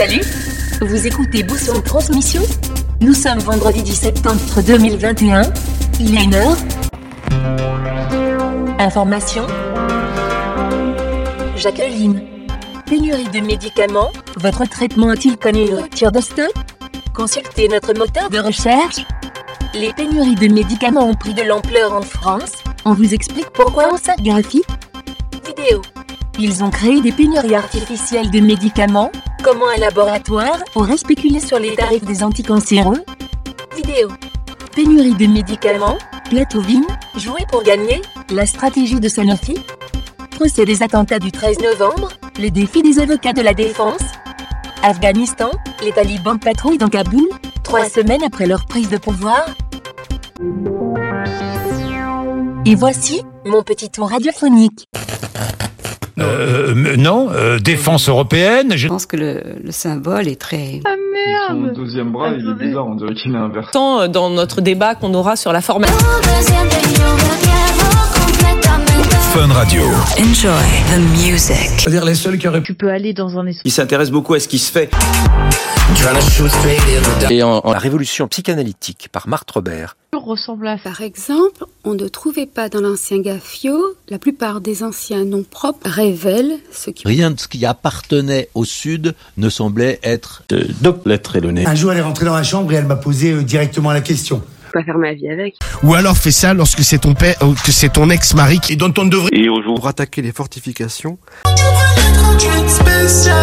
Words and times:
Salut 0.00 0.22
Vous 0.80 1.06
écoutez 1.06 1.42
Bousson 1.42 1.78
Transmission 1.82 2.40
Nous 3.02 3.12
sommes 3.12 3.40
vendredi 3.40 3.82
10 3.82 3.94
septembre 3.94 4.62
2021. 4.66 5.42
Il 6.00 6.16
est 6.16 6.24
une 6.24 6.34
heure. 6.34 6.56
Information 8.78 9.46
Jacqueline. 11.54 12.22
Pénurie 12.86 13.28
de 13.28 13.40
médicaments, 13.40 14.10
votre 14.38 14.66
traitement 14.66 15.10
a-t-il 15.10 15.36
connu 15.36 15.66
une 15.68 15.74
rupture 15.74 16.10
de 16.12 16.20
Consultez 17.12 17.68
notre 17.68 17.92
moteur 17.92 18.30
de 18.30 18.38
recherche. 18.38 19.04
Les 19.74 19.92
pénuries 19.92 20.34
de 20.34 20.48
médicaments 20.48 21.10
ont 21.10 21.14
pris 21.14 21.34
de 21.34 21.42
l'ampleur 21.42 21.92
en 21.92 22.00
France. 22.00 22.52
On 22.86 22.94
vous 22.94 23.12
explique 23.12 23.50
pourquoi 23.50 23.92
en 23.92 23.98
5 23.98 24.22
graphiques. 24.22 24.64
Vidéo. 25.46 25.82
Ils 26.38 26.64
ont 26.64 26.70
créé 26.70 27.00
des 27.00 27.12
pénuries 27.12 27.54
artificielles 27.54 28.30
de 28.30 28.40
médicaments. 28.40 29.10
Comment 29.42 29.68
un 29.68 29.80
laboratoire 29.80 30.58
aurait 30.74 30.96
spéculé 30.96 31.40
sur 31.40 31.58
les 31.58 31.74
tarifs 31.74 32.04
des 32.04 32.22
anticancéreux? 32.22 33.02
Vidéo. 33.76 34.08
Pénurie 34.74 35.14
de 35.14 35.26
médicaments. 35.26 35.98
Platovine. 36.28 36.86
Jouer 37.16 37.44
pour 37.50 37.62
gagner. 37.62 38.00
La 38.30 38.46
stratégie 38.46 39.00
de 39.00 39.08
Sanofi. 39.08 39.58
Procès 40.30 40.64
des 40.64 40.82
attentats 40.82 41.18
du 41.18 41.32
13 41.32 41.58
novembre. 41.60 42.08
Les 42.38 42.50
défis 42.50 42.82
des 42.82 42.98
avocats 42.98 43.32
de 43.32 43.42
la 43.42 43.52
défense. 43.52 44.02
Afghanistan. 44.82 45.50
Les 45.82 45.92
talibans 45.92 46.38
patrouillent 46.38 46.78
dans 46.78 46.88
Kaboul. 46.88 47.28
Trois 47.62 47.84
semaines 47.84 48.22
après 48.24 48.46
leur 48.46 48.64
prise 48.64 48.88
de 48.88 48.96
pouvoir. 48.96 49.46
Et 52.64 52.74
voici 52.74 53.22
mon 53.44 53.62
petit 53.62 53.90
tour 53.90 54.10
radiophonique. 54.10 54.86
Euh, 56.20 56.74
euh, 56.74 56.96
non, 56.96 57.28
euh, 57.32 57.58
défense 57.58 58.08
européenne. 58.08 58.72
Je 58.76 58.88
pense 58.88 59.06
que 59.06 59.16
le, 59.16 59.42
le 59.62 59.72
symbole 59.72 60.28
est 60.28 60.40
très... 60.40 60.80
Ah 60.84 60.94
merde 61.12 61.74
Son 61.74 61.80
deuxième 61.80 62.12
bras, 62.12 62.28
il 62.28 62.48
est 62.48 62.64
bizarre, 62.64 62.86
on 62.86 62.94
dirait 62.94 63.14
qu'il 63.14 63.34
est 63.34 63.38
inversé. 63.38 63.70
Tant 63.72 64.08
dans 64.08 64.30
notre 64.30 64.60
débat 64.60 64.94
qu'on 64.94 65.14
aura 65.14 65.36
sur 65.36 65.52
la 65.52 65.60
formation. 65.60 65.96
Fun 69.32 69.46
Radio. 69.52 69.82
Enjoy 70.18 70.50
the 70.90 70.98
music. 71.24 71.56
C'est-à-dire 71.78 72.04
les 72.04 72.16
seuls 72.16 72.36
qui 72.36 72.48
auraient 72.48 72.62
Tu 72.62 72.74
peux 72.74 72.90
aller 72.90 73.12
dans 73.12 73.38
un 73.38 73.46
espace. 73.46 73.62
Il 73.64 73.70
s'intéresse 73.70 74.10
beaucoup 74.10 74.34
à 74.34 74.40
ce 74.40 74.48
qui 74.48 74.58
se 74.58 74.72
fait. 74.72 74.90
Et 77.30 77.42
en, 77.44 77.58
en 77.58 77.72
La 77.72 77.78
révolution 77.78 78.26
psychanalytique 78.26 79.08
par 79.12 79.28
Marthe 79.28 79.50
Robert. 79.50 79.96
ressemble 80.12 80.66
à. 80.66 80.78
Par 80.78 81.00
exemple, 81.00 81.64
on 81.84 81.94
ne 81.94 82.08
trouvait 82.08 82.46
pas 82.46 82.68
dans 82.68 82.80
l'ancien 82.80 83.20
Gaffio, 83.20 83.78
la 84.08 84.18
plupart 84.18 84.60
des 84.60 84.82
anciens 84.82 85.24
noms 85.24 85.44
propres 85.48 85.88
révèlent 85.88 86.58
ce 86.72 86.90
qui... 86.90 87.06
Rien 87.06 87.30
de 87.30 87.38
ce 87.38 87.46
qui 87.46 87.64
appartenait 87.64 88.48
au 88.54 88.64
Sud 88.64 89.14
ne 89.36 89.48
semblait 89.48 90.00
être... 90.02 90.42
Euh, 90.52 90.64
Doc 90.80 91.02
lettre 91.06 91.36
et 91.36 91.40
le 91.40 91.52
nez. 91.52 91.66
Un 91.66 91.74
jour, 91.76 91.92
elle 91.92 91.98
est 91.98 92.02
rentrée 92.02 92.24
dans 92.24 92.34
la 92.34 92.42
chambre 92.42 92.72
et 92.72 92.76
elle 92.76 92.86
m'a 92.86 92.96
posé 92.96 93.32
euh, 93.32 93.42
directement 93.42 93.92
la 93.92 94.00
question. 94.00 94.42
Je 94.72 94.78
peux 94.78 94.80
pas 94.80 94.84
faire 94.84 94.98
ma 94.98 95.14
vie 95.14 95.28
avec. 95.28 95.56
Ou 95.82 95.94
alors 95.94 96.16
fais 96.16 96.30
ça 96.30 96.54
lorsque 96.54 96.84
c'est 96.84 96.98
ton 96.98 97.14
père, 97.14 97.34
ou 97.42 97.54
que 97.54 97.72
c'est 97.72 97.88
ton 97.92 98.08
ex-mari 98.08 98.60
qui- 98.60 98.76
dont 98.76 98.92
on 98.98 99.04
devrait... 99.04 99.30
Et 99.32 99.48
au 99.48 99.60
jour 99.62 99.74
Pour 99.74 99.88
attaquer 99.88 100.22
les 100.22 100.30
fortifications. 100.30 101.18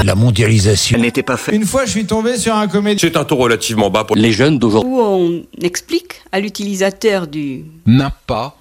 La 0.05 0.15
mondialisation. 0.15 0.95
Elle 0.95 1.01
n'était 1.01 1.23
pas 1.23 1.35
faite. 1.35 1.53
Une 1.53 1.65
fois, 1.65 1.85
je 1.85 1.91
suis 1.91 2.05
tombé 2.05 2.37
sur 2.37 2.55
un 2.55 2.67
comédien. 2.69 3.09
C'est 3.09 3.17
un 3.17 3.25
taux 3.25 3.35
relativement 3.35 3.89
bas 3.89 4.05
pour 4.05 4.15
les 4.15 4.31
jeunes 4.31 4.57
d'aujourd'hui. 4.57 4.89
Où 4.89 4.99
on 5.01 5.43
explique 5.61 6.21
à 6.31 6.39
l'utilisateur 6.39 7.27
du... 7.27 7.65
N'a 7.85 8.11
pas... 8.25 8.55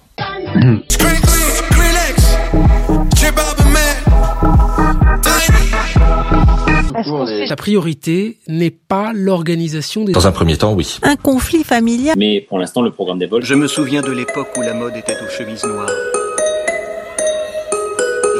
Ta 7.47 7.55
priorité 7.55 8.37
n'est 8.47 8.69
pas 8.71 9.11
l'organisation 9.13 10.03
des... 10.03 10.11
Dans 10.13 10.27
un 10.27 10.31
premier 10.31 10.57
temps, 10.57 10.73
oui. 10.73 10.97
Un 11.03 11.15
conflit 11.15 11.63
familial. 11.63 12.15
Mais 12.17 12.41
pour 12.41 12.59
l'instant, 12.59 12.81
le 12.81 12.91
programme 12.91 13.19
des 13.19 13.25
vols. 13.27 13.43
Je 13.43 13.53
me 13.55 13.67
souviens 13.67 14.01
de 14.01 14.11
l'époque 14.11 14.49
où 14.57 14.61
la 14.61 14.73
mode 14.73 14.95
était 14.95 15.15
aux 15.25 15.29
chemises 15.29 15.63
noires. 15.65 15.89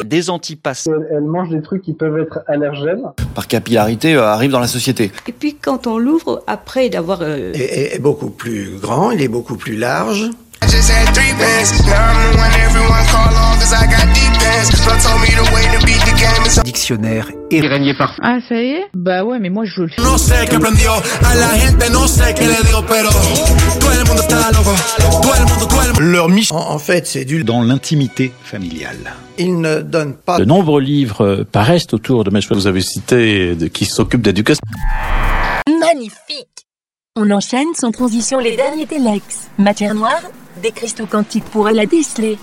Des 0.06 0.30
antipasses 0.30 0.88
Elle 1.12 1.22
mange 1.24 1.50
des 1.50 1.62
trucs 1.62 1.82
qui 1.82 1.92
peuvent 1.94 2.18
être 2.18 2.40
allergènes. 2.48 3.04
par 3.36 3.48
capillarité 3.48 4.16
euh, 4.16 4.24
arrivent 4.24 4.52
dans 4.52 4.62
la 4.62 4.68
société. 4.68 5.12
Et 5.28 5.34
puis 5.34 5.56
quand 5.56 5.86
on 5.86 5.98
l'ouvre, 5.98 6.44
après 6.48 6.88
d'avoir... 6.90 7.22
euh, 7.24 7.52
est, 7.54 7.96
est 7.96 8.00
beaucoup 8.00 8.30
plus 8.30 8.78
grand, 8.80 9.12
il 9.12 9.22
est 9.22 9.28
beaucoup 9.28 9.58
plus 9.58 9.76
large. 9.76 10.30
Dictionnaire 16.64 17.28
et 17.52 17.62
régné 17.62 17.94
par 17.94 18.16
Ah, 18.22 18.38
ça 18.48 18.56
y 18.56 18.72
est? 18.72 18.86
Bah 18.94 19.24
ouais, 19.24 19.40
mais 19.40 19.50
moi 19.50 19.66
je 19.66 19.82
le 19.82 19.88
fais. 19.88 20.02
Leur 26.00 26.30
mission... 26.30 26.56
En, 26.56 26.72
en 26.74 26.80
fait, 26.80 27.06
c'est 27.08 27.26
du... 27.26 27.44
Dans 27.44 27.62
l'intimité 27.62 28.32
familiale. 28.44 29.14
Il 29.38 29.62
ne 29.62 29.82
donne 29.82 30.14
pas... 30.16 30.40
De 30.40 30.46
nombreux 30.46 30.82
livres 30.82 31.22
euh, 31.26 31.44
paraissent 31.50 31.94
autour 31.94 32.24
de 32.24 32.32
mes 32.32 32.42
choix. 32.42 32.56
Vous 32.58 32.68
avez 32.68 32.82
cité 32.82 33.56
de, 33.56 33.68
qui 33.68 33.86
s'occupe 33.86 34.22
d'éducation. 34.22 34.62
Magnifique 35.80 36.66
On 37.16 37.30
enchaîne 37.32 37.68
sans 37.76 37.92
transition 37.92 38.40
les 38.40 38.56
derniers 38.56 38.86
Telex. 38.88 39.48
Matière 39.58 39.94
noire, 39.96 40.22
des 40.58 40.72
cristaux 40.72 41.06
quantiques 41.06 41.46
pourraient 41.46 41.74
la 41.74 41.86
déceler. 41.86 42.38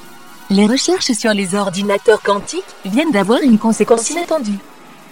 Les 0.50 0.66
recherches 0.66 1.12
sur 1.12 1.32
les 1.32 1.54
ordinateurs 1.54 2.22
quantiques 2.22 2.64
viennent 2.84 3.10
d'avoir 3.10 3.40
une 3.40 3.58
conséquence 3.58 4.10
inattendue. 4.10 4.58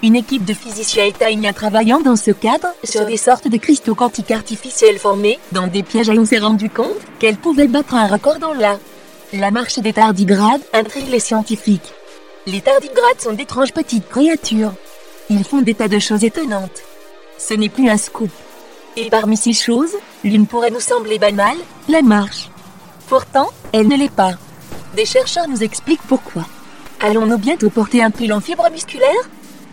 Une 0.02 0.16
équipe 0.16 0.44
de 0.44 0.52
physiciens 0.52 1.04
italiens 1.04 1.52
travaillant 1.52 2.00
dans 2.00 2.16
ce 2.16 2.32
cadre 2.32 2.66
sur 2.82 3.06
des 3.06 3.16
sortes 3.16 3.48
de 3.48 3.56
cristaux 3.56 3.94
quantiques 3.94 4.32
artificiels 4.32 4.98
formés 4.98 5.38
dans 5.52 5.68
des 5.68 5.82
pièges 5.82 6.08
et 6.08 6.18
on 6.18 6.24
s'est 6.24 6.38
rendu 6.38 6.68
compte 6.68 6.98
qu'elles 7.18 7.36
pouvaient 7.36 7.68
battre 7.68 7.94
un 7.94 8.08
record 8.08 8.38
dans 8.38 8.52
la... 8.52 8.78
La 9.32 9.50
marche 9.50 9.78
des 9.78 9.92
tardigrades 9.92 10.60
intrigue 10.74 11.08
les 11.08 11.20
scientifiques. 11.20 11.92
Les 12.46 12.60
tardigrades 12.60 13.20
sont 13.20 13.32
d'étranges 13.32 13.72
petites 13.72 14.08
créatures. 14.08 14.72
Ils 15.30 15.44
font 15.44 15.62
des 15.62 15.74
tas 15.74 15.88
de 15.88 15.98
choses 15.98 16.24
étonnantes. 16.24 16.82
Ce 17.38 17.54
n'est 17.54 17.68
plus 17.68 17.88
un 17.88 17.96
scoop. 17.96 18.30
Et 18.96 19.08
parmi 19.08 19.36
ces 19.36 19.54
choses, 19.54 19.94
l'une 20.24 20.46
pourrait 20.46 20.70
nous 20.70 20.80
sembler 20.80 21.18
banale, 21.18 21.56
la 21.88 22.02
marche. 22.02 22.50
Pourtant, 23.12 23.50
elle 23.74 23.88
ne 23.88 23.96
l'est 23.98 24.10
pas. 24.10 24.38
Des 24.96 25.04
chercheurs 25.04 25.46
nous 25.46 25.62
expliquent 25.62 26.00
pourquoi. 26.08 26.46
Allons-nous 26.98 27.36
bientôt 27.36 27.68
porter 27.68 28.02
un 28.02 28.10
pull 28.10 28.32
en 28.32 28.40
fibre 28.40 28.66
musculaire? 28.72 29.28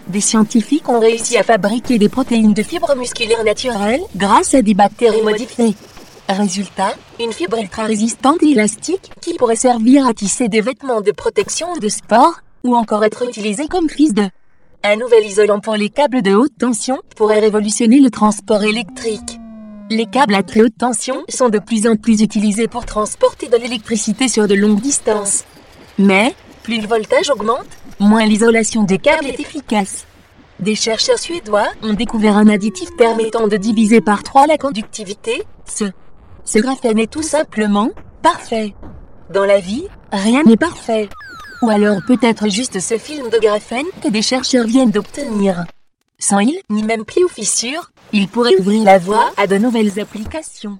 Des 0.07 0.19
scientifiques 0.19 0.89
ont 0.89 0.99
réussi 0.99 1.37
à 1.37 1.43
fabriquer 1.43 1.97
des 1.97 2.09
protéines 2.09 2.53
de 2.53 2.61
fibres 2.61 2.93
musculaires 2.97 3.45
naturelles 3.45 4.01
grâce 4.17 4.55
à 4.55 4.61
des 4.61 4.73
bactéries 4.73 5.21
modifiées. 5.21 5.73
Résultat, 6.27 6.93
une 7.17 7.31
fibre 7.31 7.59
ultra 7.59 7.85
résistante 7.85 8.43
et 8.43 8.49
élastique 8.49 9.09
qui 9.21 9.35
pourrait 9.35 9.55
servir 9.55 10.05
à 10.05 10.13
tisser 10.13 10.49
des 10.49 10.59
vêtements 10.59 10.99
de 10.99 11.11
protection 11.11 11.77
de 11.77 11.87
sport, 11.87 12.41
ou 12.65 12.75
encore 12.75 13.05
être 13.05 13.23
utilisée 13.23 13.69
comme 13.69 13.89
fils 13.89 14.13
de. 14.13 14.27
Un 14.83 14.97
nouvel 14.97 15.25
isolant 15.25 15.61
pour 15.61 15.77
les 15.77 15.89
câbles 15.89 16.23
de 16.23 16.33
haute 16.33 16.57
tension 16.59 16.99
pourrait 17.15 17.39
révolutionner 17.39 18.01
le 18.01 18.09
transport 18.09 18.63
électrique. 18.63 19.38
Les 19.91 20.05
câbles 20.05 20.35
à 20.35 20.43
très 20.43 20.61
haute 20.61 20.77
tension 20.77 21.23
sont 21.29 21.49
de 21.49 21.57
plus 21.57 21.87
en 21.87 21.95
plus 21.95 22.21
utilisés 22.21 22.67
pour 22.67 22.85
transporter 22.85 23.47
de 23.47 23.57
l'électricité 23.57 24.27
sur 24.27 24.47
de 24.47 24.53
longues 24.53 24.81
distances. 24.81 25.45
Mais, 25.97 26.35
plus 26.61 26.79
le 26.79 26.87
voltage 26.87 27.31
augmente, 27.31 27.65
moins 27.99 28.23
l'isolation 28.23 28.83
des 28.83 28.99
câbles 28.99 29.25
est 29.25 29.39
efficace. 29.39 30.05
Des 30.59 30.75
chercheurs 30.75 31.17
suédois 31.17 31.65
ont 31.81 31.93
découvert 31.93 32.37
un 32.37 32.49
additif 32.49 32.89
permettant 32.99 33.47
de 33.47 33.57
diviser 33.57 33.99
par 33.99 34.21
3 34.21 34.45
la 34.45 34.59
conductivité, 34.59 35.41
ce. 35.65 35.85
Ce 36.45 36.59
graphène 36.59 36.99
est 36.99 37.11
tout 37.11 37.23
simplement 37.23 37.89
parfait. 38.21 38.75
Dans 39.33 39.45
la 39.45 39.59
vie, 39.59 39.87
rien 40.11 40.43
n'est 40.43 40.55
parfait. 40.55 41.09
Ou 41.63 41.69
alors 41.71 41.97
peut-être 42.05 42.47
juste 42.47 42.79
ce 42.79 42.99
film 42.99 43.29
de 43.29 43.39
graphène 43.39 43.87
que 44.03 44.09
des 44.09 44.21
chercheurs 44.21 44.67
viennent 44.67 44.91
d'obtenir. 44.91 45.65
Sans 46.19 46.39
il, 46.39 46.59
ni 46.69 46.83
même 46.83 47.05
pli 47.05 47.23
ou 47.23 47.27
fissure, 47.27 47.91
il 48.13 48.27
pourrait 48.27 48.55
ouvrir 48.59 48.83
la 48.83 48.97
voie 48.97 49.31
à 49.37 49.47
de 49.47 49.57
nouvelles 49.57 49.99
applications. 49.99 50.79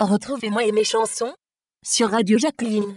Retrouvez-moi 0.00 0.64
et 0.64 0.72
mes 0.72 0.84
chansons 0.84 1.32
sur 1.84 2.10
Radio 2.10 2.38
Jacqueline. 2.38 2.96